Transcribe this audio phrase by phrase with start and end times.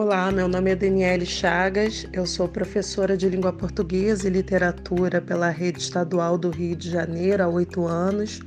[0.00, 5.50] Olá, meu nome é Daniele Chagas, eu sou professora de língua portuguesa e literatura pela
[5.50, 8.38] Rede Estadual do Rio de Janeiro há oito anos.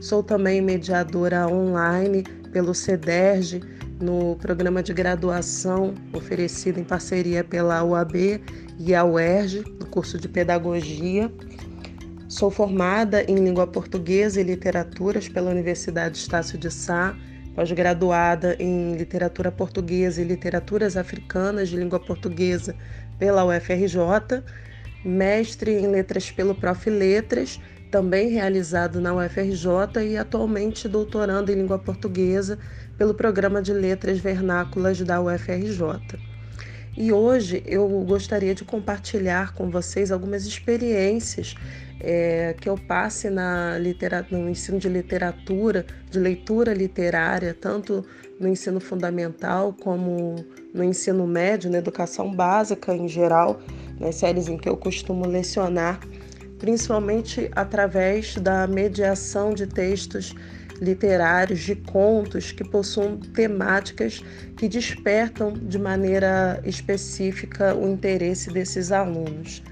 [0.00, 2.22] Sou também mediadora online
[2.52, 3.62] pelo CEDERJ,
[4.00, 8.40] no programa de graduação oferecido em parceria pela UAB
[8.78, 11.32] e a UERJ, no curso de Pedagogia.
[12.28, 17.16] Sou formada em língua portuguesa e literaturas pela Universidade Estácio de Sá
[17.54, 22.74] pós-graduada em literatura portuguesa e literaturas africanas de língua portuguesa
[23.18, 24.42] pela UFRJ,
[25.04, 26.88] mestre em letras pelo Prof.
[26.88, 27.60] Letras,
[27.90, 32.58] também realizado na UFRJ e atualmente doutorando em língua portuguesa
[32.96, 36.18] pelo programa de letras vernáculas da UFRJ.
[36.96, 41.54] E hoje eu gostaria de compartilhar com vocês algumas experiências
[42.02, 43.78] é, que eu passe na
[44.30, 48.04] no ensino de literatura, de leitura literária, tanto
[48.40, 53.60] no ensino fundamental como no ensino médio, na educação básica em geral,
[54.00, 56.00] nas séries em que eu costumo lecionar,
[56.58, 60.34] principalmente através da mediação de textos
[60.80, 64.20] literários, de contos que possuam temáticas
[64.56, 69.62] que despertam de maneira específica o interesse desses alunos.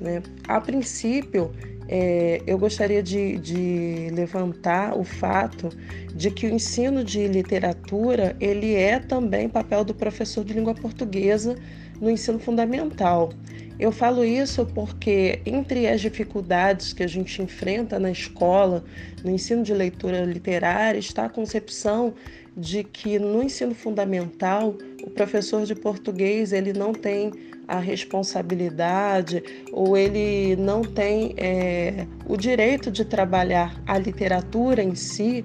[0.00, 0.22] Né?
[0.48, 1.52] A princípio,
[1.88, 5.68] é, eu gostaria de, de, levantar o fato
[6.14, 11.56] de que o ensino de literatura ele é também papel do professor de língua portuguesa
[12.00, 13.30] no ensino fundamental.
[13.78, 18.84] Eu falo isso porque, entre as dificuldades que a gente enfrenta na escola,
[19.24, 22.14] no ensino de leitura literária, está a concepção
[22.56, 27.32] de que no ensino fundamental o professor de português ele não tem
[27.66, 35.44] a responsabilidade ou ele não tem é, o direito de trabalhar a literatura em si,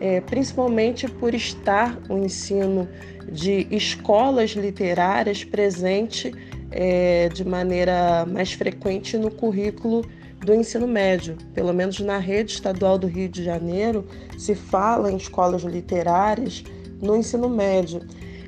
[0.00, 2.88] é, principalmente por estar o ensino
[3.30, 6.32] de escolas literárias presente
[6.70, 10.04] é, de maneira mais frequente no currículo
[10.44, 11.36] do ensino médio.
[11.54, 16.62] Pelo menos na rede estadual do Rio de Janeiro, se fala em escolas literárias
[17.00, 18.00] no ensino médio.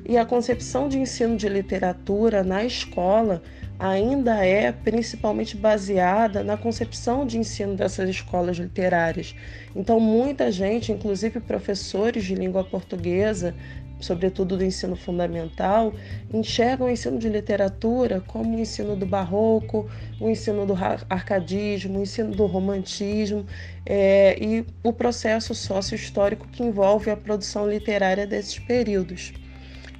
[0.09, 3.43] E a concepção de ensino de literatura na escola
[3.77, 9.35] ainda é principalmente baseada na concepção de ensino dessas escolas literárias.
[9.75, 13.53] Então, muita gente, inclusive professores de língua portuguesa,
[13.99, 15.93] sobretudo do ensino fundamental,
[16.33, 19.89] enxergam o ensino de literatura como o ensino do barroco,
[20.21, 20.73] o ensino do
[21.09, 23.45] arcadismo, o ensino do romantismo
[23.85, 29.33] é, e o processo sócio-histórico que envolve a produção literária desses períodos.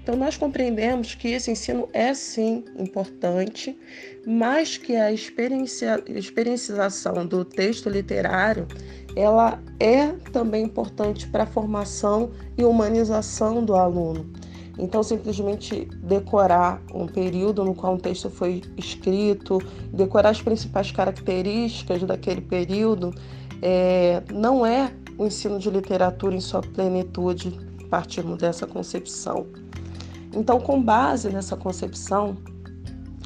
[0.07, 3.78] Então, nós compreendemos que esse ensino é sim importante,
[4.25, 8.66] mas que a experiencia, experienciação do texto literário
[9.18, 14.31] ela é também importante para a formação e humanização do aluno.
[14.79, 19.57] Então, simplesmente decorar um período no qual um texto foi escrito,
[19.91, 23.13] decorar as principais características daquele período,
[23.62, 29.66] é, não é o ensino de literatura em sua plenitude, partindo dessa concepção.
[30.37, 32.37] Então, com base nessa concepção,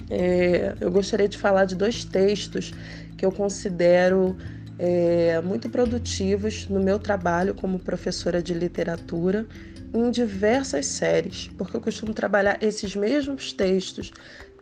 [0.09, 2.73] é, eu gostaria de falar de dois textos
[3.17, 4.35] que eu considero
[4.79, 9.45] é, muito produtivos no meu trabalho como professora de literatura
[9.93, 14.11] em diversas séries, porque eu costumo trabalhar esses mesmos textos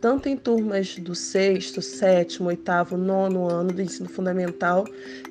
[0.00, 4.86] tanto em turmas do sexto, sétimo, oitavo, nono ano do ensino fundamental,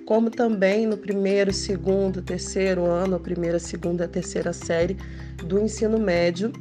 [0.05, 4.95] como também no primeiro, segundo, terceiro ano, a primeira, segunda, terceira série
[5.43, 6.53] do ensino médio.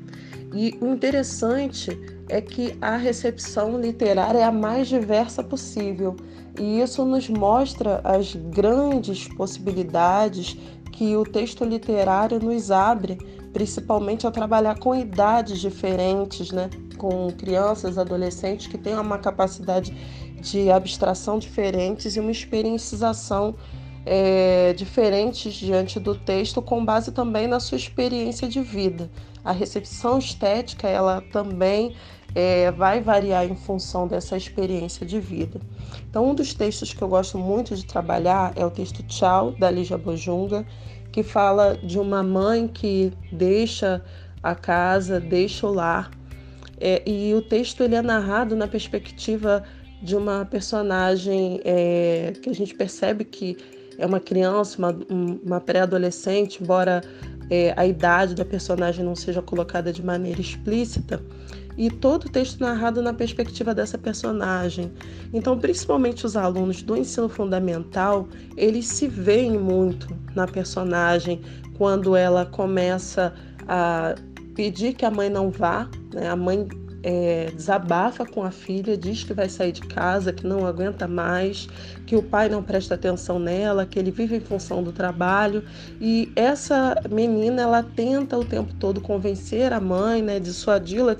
[0.55, 1.91] E o interessante
[2.29, 6.17] é que a recepção literária é a mais diversa possível,
[6.59, 10.57] e isso nos mostra as grandes possibilidades
[10.93, 13.19] que o texto literário nos abre,
[13.53, 16.69] principalmente a trabalhar com idades diferentes, né?
[16.97, 19.97] com crianças, adolescentes que têm uma capacidade
[20.41, 23.55] de abstração diferentes e uma experienciação
[24.11, 29.11] é, diferentes diante do texto, com base também na sua experiência de vida.
[29.45, 31.95] A recepção estética, ela também
[32.35, 35.61] é, vai variar em função dessa experiência de vida.
[36.09, 39.71] Então, um dos textos que eu gosto muito de trabalhar é o texto Tchau, da
[39.71, 40.67] Lígia Bojunga,
[41.13, 44.03] que fala de uma mãe que deixa
[44.43, 46.11] a casa, deixa o lar.
[46.81, 49.63] É, e o texto ele é narrado na perspectiva
[50.01, 53.57] de uma personagem é, que a gente percebe que
[53.99, 54.97] é uma criança, uma,
[55.45, 57.03] uma pré-adolescente, embora
[57.51, 61.21] é, a idade da personagem não seja colocada de maneira explícita,
[61.77, 64.93] e todo o texto narrado na perspectiva dessa personagem.
[65.33, 71.41] Então, principalmente os alunos do ensino fundamental, eles se veem muito na personagem
[71.77, 73.33] quando ela começa
[73.69, 74.17] a
[74.57, 76.29] pedir que a mãe não vá, né?
[76.29, 76.67] a mãe
[77.03, 81.69] é, desabafa com a filha, diz que vai sair de casa, que não aguenta mais,
[82.07, 85.65] que o pai não presta atenção nela, que ele vive em função do trabalho.
[86.01, 91.17] E essa menina, ela tenta o tempo todo convencer a mãe, né, dissuadi-la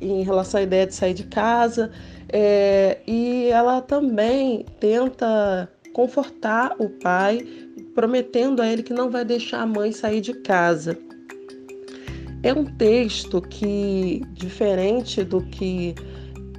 [0.00, 1.90] em relação à ideia de sair de casa.
[2.30, 7.46] É, e ela também tenta confortar o pai,
[7.94, 10.96] prometendo a ele que não vai deixar a mãe sair de casa.
[12.42, 15.94] É um texto que, diferente do que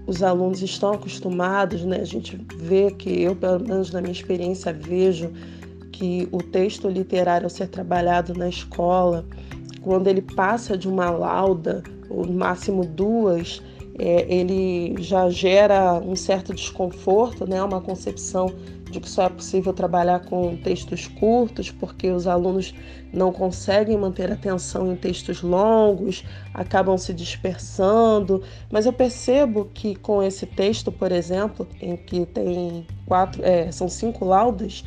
[0.06, 1.98] os alunos estão acostumados, né?
[2.02, 5.32] A gente vê que eu, pelo menos na minha experiência, vejo
[5.92, 9.26] que o texto literário ao ser trabalhado na escola,
[9.82, 13.62] quando ele passa de uma lauda, ou no máximo duas,
[13.98, 17.62] é, ele já gera um certo desconforto, né?
[17.62, 18.48] Uma concepção
[18.90, 22.74] de que só é possível trabalhar com textos curtos, porque os alunos
[23.14, 28.42] não conseguem manter atenção em textos longos, acabam se dispersando.
[28.72, 33.88] Mas eu percebo que com esse texto, por exemplo, em que tem quatro, é, são
[33.88, 34.84] cinco laudas,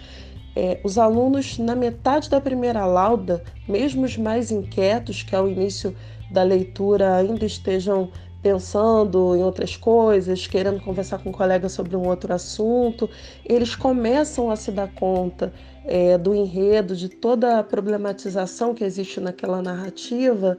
[0.55, 5.95] é, os alunos, na metade da primeira lauda, mesmo os mais inquietos, que ao início
[6.31, 8.11] da leitura ainda estejam
[8.43, 13.09] pensando em outras coisas, querendo conversar com um colega sobre um outro assunto,
[13.47, 15.53] eles começam a se dar conta
[15.85, 20.59] é, do enredo, de toda a problematização que existe naquela narrativa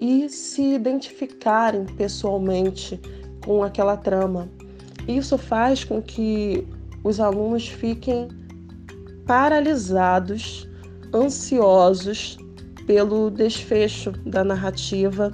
[0.00, 3.00] e se identificarem pessoalmente
[3.44, 4.48] com aquela trama.
[5.08, 6.66] Isso faz com que
[7.02, 8.28] os alunos fiquem
[9.26, 10.68] paralisados,
[11.12, 12.38] ansiosos
[12.86, 15.32] pelo desfecho da narrativa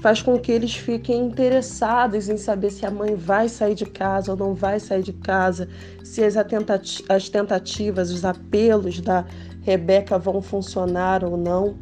[0.00, 4.32] faz com que eles fiquem interessados em saber se a mãe vai sair de casa
[4.32, 5.68] ou não vai sair de casa,
[6.02, 6.34] se as,
[7.08, 9.26] as tentativas, os apelos da
[9.62, 11.76] Rebeca vão funcionar ou não.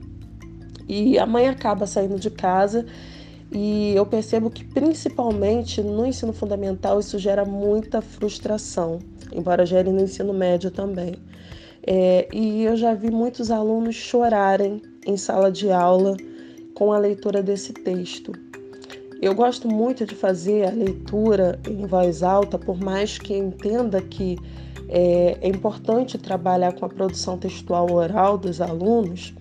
[0.88, 2.84] E a mãe acaba saindo de casa
[3.52, 8.98] e eu percebo que principalmente no ensino fundamental isso gera muita frustração,
[9.32, 11.14] embora gere no ensino médio também.
[11.86, 16.16] É, e eu já vi muitos alunos chorarem em sala de aula
[16.78, 18.32] com a leitura desse texto.
[19.20, 24.38] Eu gosto muito de fazer a leitura em voz alta, por mais que entenda que
[24.88, 29.34] é, é importante trabalhar com a produção textual oral dos alunos,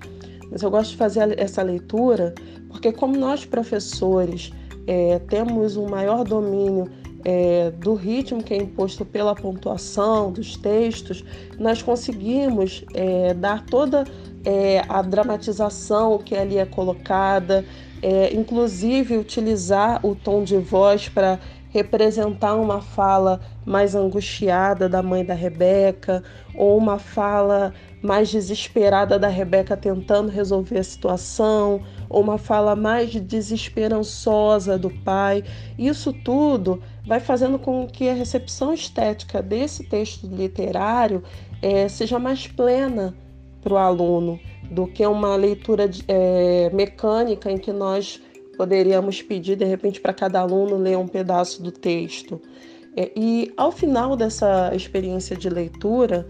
[0.50, 2.34] mas eu gosto de fazer essa leitura
[2.70, 4.52] porque, como nós professores
[4.88, 6.90] é, temos um maior domínio
[7.24, 11.24] é, do ritmo que é imposto pela pontuação dos textos,
[11.60, 14.06] nós conseguimos é, dar toda
[14.48, 17.66] é, a dramatização que ali é colocada,
[18.02, 21.38] é, inclusive utilizar o tom de voz para
[21.70, 26.24] representar uma fala mais angustiada da mãe da Rebeca,
[26.56, 33.12] ou uma fala mais desesperada da Rebeca tentando resolver a situação, ou uma fala mais
[33.12, 35.44] desesperançosa do pai.
[35.78, 41.22] Isso tudo vai fazendo com que a recepção estética desse texto literário
[41.62, 43.14] é, seja mais plena
[43.68, 44.40] para o aluno
[44.72, 48.22] do que uma leitura é, mecânica em que nós
[48.58, 52.42] poderíamos pedir de repente para cada aluno ler um pedaço do texto.
[52.96, 56.26] É, e ao final dessa experiência de leitura,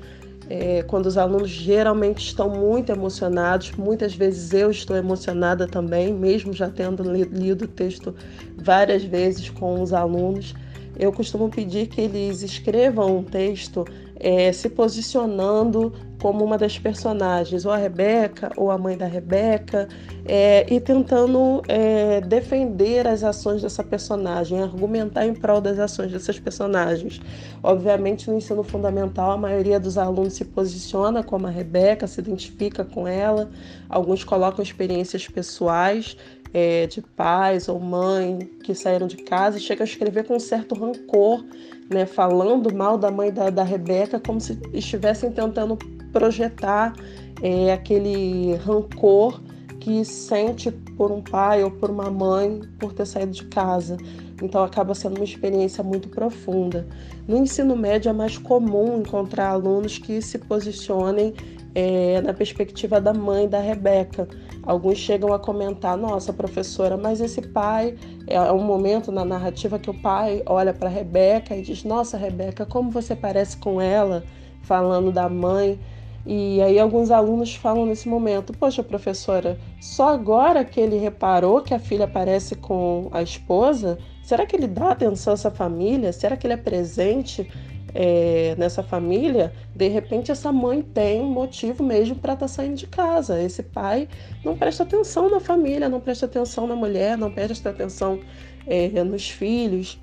[0.49, 6.53] é, quando os alunos geralmente estão muito emocionados, muitas vezes eu estou emocionada também, mesmo
[6.53, 8.15] já tendo lido o texto
[8.57, 10.55] várias vezes com os alunos.
[10.97, 13.85] Eu costumo pedir que eles escrevam um texto
[14.19, 19.87] é, se posicionando como uma das personagens, ou a Rebeca, ou a mãe da Rebeca,
[20.25, 26.39] é, e tentando é, defender as ações dessa personagem, argumentar em prol das ações dessas
[26.39, 27.21] personagens.
[27.61, 32.83] Obviamente, no ensino fundamental, a maioria dos alunos se posiciona como a Rebeca, se identifica
[32.83, 33.49] com ela,
[33.87, 36.17] alguns colocam experiências pessoais.
[36.53, 40.73] É, de pais ou mãe que saíram de casa e chega a escrever com certo
[40.75, 41.43] rancor,
[41.89, 45.77] né, falando mal da mãe da, da Rebeca, como se estivessem tentando
[46.11, 46.93] projetar
[47.41, 49.41] é, aquele rancor
[49.79, 53.97] que sente por um pai ou por uma mãe por ter saído de casa.
[54.41, 56.85] Então acaba sendo uma experiência muito profunda.
[57.27, 61.33] No ensino médio é mais comum encontrar alunos que se posicionem
[61.73, 64.27] é, na perspectiva da mãe da Rebeca.
[64.63, 67.95] Alguns chegam a comentar: nossa, professora, mas esse pai.
[68.29, 72.65] É um momento na narrativa que o pai olha para Rebeca e diz: Nossa, Rebeca,
[72.65, 74.23] como você parece com ela,
[74.63, 75.79] falando da mãe.
[76.25, 81.73] E aí alguns alunos falam nesse momento: Poxa, professora, só agora que ele reparou que
[81.73, 83.97] a filha parece com a esposa?
[84.23, 86.11] Será que ele dá atenção a essa família?
[86.11, 87.49] Será que ele é presente
[87.93, 92.85] é, nessa família, de repente essa mãe tem motivo mesmo para estar tá saindo de
[92.85, 93.41] casa.
[93.41, 94.07] Esse pai
[94.43, 98.19] não presta atenção na família, não presta atenção na mulher, não presta atenção
[98.67, 99.99] é, nos filhos.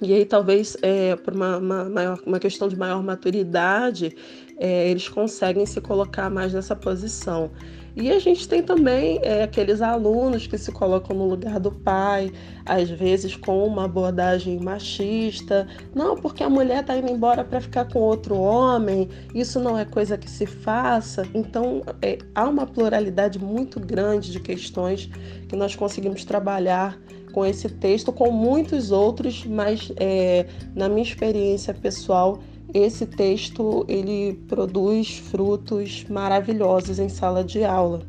[0.00, 4.16] E aí, talvez, é, por uma, uma, maior, uma questão de maior maturidade,
[4.58, 7.50] é, eles conseguem se colocar mais nessa posição.
[7.96, 12.32] E a gente tem também é, aqueles alunos que se colocam no lugar do pai,
[12.66, 15.68] às vezes com uma abordagem machista.
[15.94, 19.84] Não, porque a mulher está indo embora para ficar com outro homem, isso não é
[19.84, 21.24] coisa que se faça.
[21.32, 25.08] Então, é, há uma pluralidade muito grande de questões
[25.48, 26.98] que nós conseguimos trabalhar
[27.32, 32.40] com esse texto, com muitos outros, mas é, na minha experiência pessoal,
[32.74, 38.02] esse texto ele produz frutos maravilhosos em sala de aula.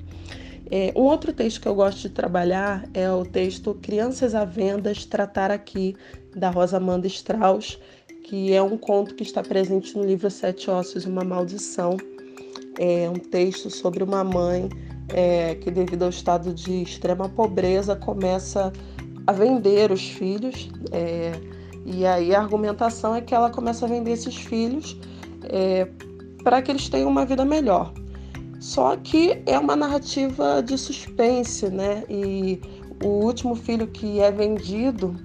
[0.71, 5.05] É, um outro texto que eu gosto de trabalhar é o texto Crianças à Vendas
[5.05, 5.95] Tratar Aqui,
[6.35, 7.79] da Rosa Amanda Strauss,
[8.23, 11.95] que é um conto que está presente no livro Sete Ossos e uma Maldição.
[12.79, 14.67] É um texto sobre uma mãe
[15.13, 18.73] é, que, devido ao estado de extrema pobreza, começa
[19.27, 20.69] a vender os filhos.
[20.91, 21.31] É,
[21.85, 24.97] e aí a argumentação é que ela começa a vender esses filhos
[25.43, 25.87] é,
[26.43, 27.93] para que eles tenham uma vida melhor.
[28.59, 32.03] Só que é uma narrativa de suspense, né?
[32.09, 32.59] E
[33.03, 35.15] o último filho que é vendido,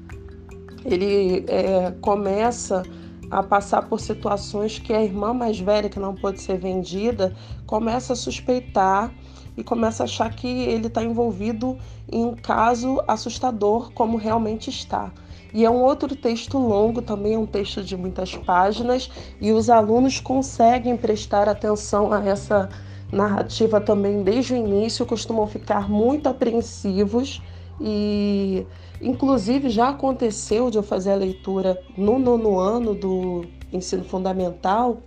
[0.84, 2.82] ele é, começa
[3.30, 7.34] a passar por situações que a irmã mais velha, que não pode ser vendida,
[7.66, 9.10] começa a suspeitar
[9.56, 11.78] e começa a achar que ele está envolvido
[12.10, 15.12] em um caso assustador, como realmente está.
[15.52, 19.68] E é um outro texto longo, também é um texto de muitas páginas, e os
[19.68, 22.68] alunos conseguem prestar atenção a essa
[23.12, 27.42] narrativa também desde o início, costumam ficar muito apreensivos
[27.80, 28.66] e
[29.00, 34.98] inclusive já aconteceu de eu fazer a leitura no nono ano do ensino fundamental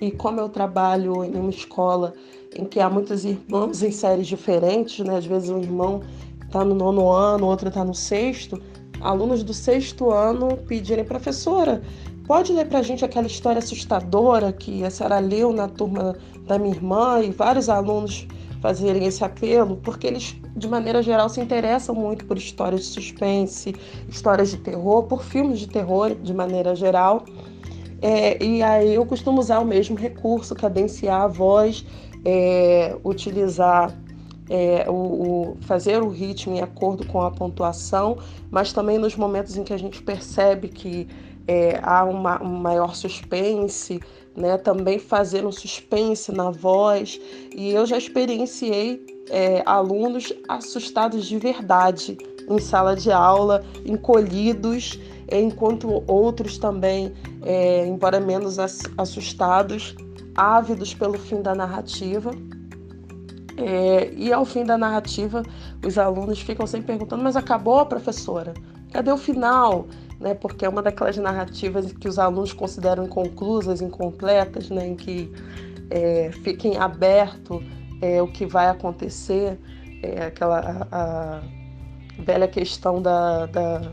[0.00, 2.14] e como eu trabalho em uma escola
[2.54, 5.16] em que há muitos irmãos em séries diferentes, né?
[5.16, 6.02] Às vezes um irmão
[6.44, 8.60] está no nono ano, outro está no sexto,
[9.02, 11.82] alunos do sexto ano pedirem, professora,
[12.26, 16.16] pode ler para a gente aquela história assustadora que a senhora leu na turma
[16.46, 18.26] da minha irmã e vários alunos
[18.60, 23.74] fazerem esse apelo, porque eles, de maneira geral, se interessam muito por histórias de suspense,
[24.08, 27.24] histórias de terror, por filmes de terror, de maneira geral.
[28.00, 31.84] É, e aí eu costumo usar o mesmo recurso, cadenciar a voz,
[32.24, 33.92] é, utilizar
[34.50, 38.18] é, o, o, fazer o ritmo em acordo com a pontuação,
[38.50, 41.08] mas também nos momentos em que a gente percebe que
[41.46, 44.00] é, há uma, um maior suspense,
[44.36, 47.20] né, também fazer um suspense na voz.
[47.54, 52.16] E eu já experienciei é, alunos assustados de verdade
[52.48, 54.98] em sala de aula, encolhidos,
[55.30, 58.58] enquanto outros também, é, embora menos
[58.98, 59.94] assustados,
[60.34, 62.32] ávidos pelo fim da narrativa.
[63.56, 65.42] É, e ao fim da narrativa,
[65.84, 68.54] os alunos ficam sempre perguntando: mas acabou, professora?
[68.92, 69.86] Cadê o final?
[70.20, 75.32] Né, porque é uma daquelas narrativas que os alunos consideram inconclusas, incompletas, né, em que
[75.90, 77.60] é, fiquem aberto
[78.00, 79.58] é, o que vai acontecer,
[80.00, 81.42] é, aquela a, a
[82.22, 83.92] velha questão da, da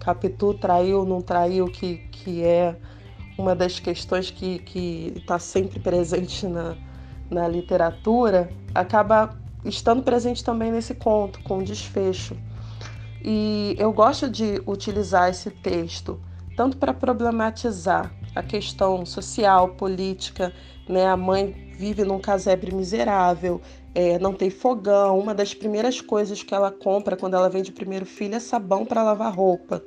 [0.00, 2.76] Capitu traiu, não traiu, que, que é
[3.38, 6.76] uma das questões que está sempre presente na,
[7.30, 9.30] na literatura, acaba
[9.64, 12.36] estando presente também nesse conto, com desfecho.
[13.22, 16.20] E eu gosto de utilizar esse texto
[16.56, 20.52] tanto para problematizar a questão social, política,
[20.88, 21.06] né?
[21.06, 23.60] A mãe vive num casebre miserável,
[23.94, 25.18] é, não tem fogão.
[25.18, 28.84] Uma das primeiras coisas que ela compra quando ela vende o primeiro filho é sabão
[28.84, 29.82] para lavar roupa.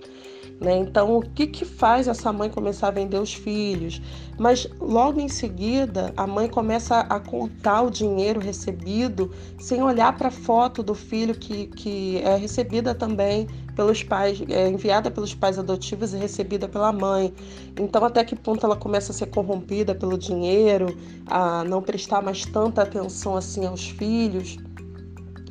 [0.63, 0.77] Né?
[0.77, 4.01] Então, o que, que faz essa mãe começar a vender os filhos?
[4.39, 9.29] Mas logo em seguida, a mãe começa a contar o dinheiro recebido
[9.59, 14.69] sem olhar para a foto do filho que, que é recebida também pelos pais, é
[14.69, 17.33] enviada pelos pais adotivos e recebida pela mãe.
[17.77, 22.45] Então, até que ponto ela começa a ser corrompida pelo dinheiro, a não prestar mais
[22.45, 24.57] tanta atenção assim aos filhos.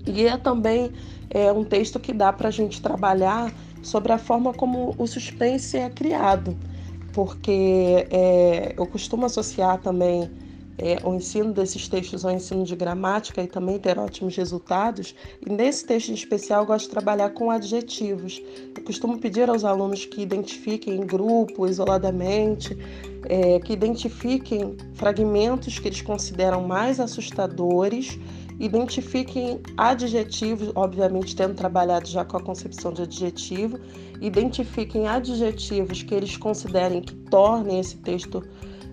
[0.07, 0.91] E é também
[1.29, 5.77] é, um texto que dá para a gente trabalhar sobre a forma como o suspense
[5.77, 6.57] é criado,
[7.13, 10.31] porque é, eu costumo associar também
[10.79, 15.15] é, o ensino desses textos ao ensino de gramática e também ter ótimos resultados.
[15.45, 18.41] E nesse texto em especial, eu gosto de trabalhar com adjetivos.
[18.77, 22.77] Eu costumo pedir aos alunos que identifiquem em grupo, isoladamente,
[23.29, 28.19] é, que identifiquem fragmentos que eles consideram mais assustadores
[28.63, 33.77] identifiquem adjetivos, obviamente tendo trabalhado já com a concepção de adjetivo,
[34.21, 38.41] identifiquem adjetivos que eles considerem que tornem esse texto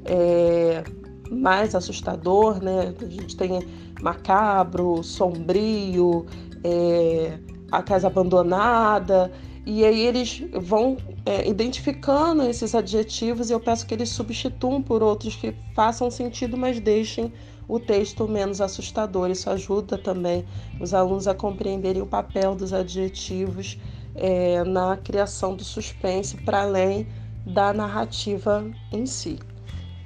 [0.06, 0.84] é,
[1.30, 2.96] mais assustador, né?
[3.00, 3.60] A gente tem
[4.02, 6.26] macabro, sombrio,
[6.64, 7.38] é,
[7.72, 9.32] a casa abandonada,
[9.68, 15.04] e aí eles vão é, identificando esses adjetivos e eu peço que eles substituam por
[15.04, 17.32] outros que façam sentido, mas deixem
[17.70, 19.30] o texto menos assustador.
[19.30, 20.44] Isso ajuda também
[20.82, 23.80] os alunos a compreenderem o papel dos adjetivos
[24.16, 27.08] é, na criação do suspense para além
[27.46, 29.40] da narrativa em si.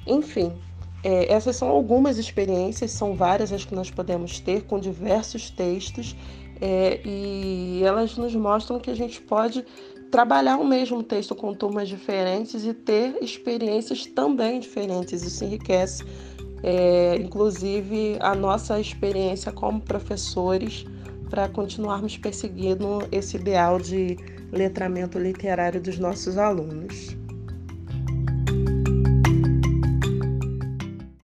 [0.05, 0.51] Enfim,
[1.03, 6.15] é, essas são algumas experiências, são várias as que nós podemos ter com diversos textos
[6.61, 9.65] é, e elas nos mostram que a gente pode
[10.13, 15.23] trabalhar o mesmo texto com turmas diferentes e ter experiências também diferentes.
[15.23, 16.05] Isso enriquece,
[16.63, 20.85] é, inclusive, a nossa experiência como professores
[21.29, 24.17] para continuarmos perseguindo esse ideal de
[24.51, 27.17] letramento literário dos nossos alunos.